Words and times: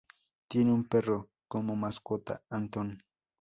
Tiene 0.47 0.73
un 0.73 0.85
perro 0.85 1.29
como 1.47 1.75
mascota 1.75 2.41
Anton. 2.49 3.03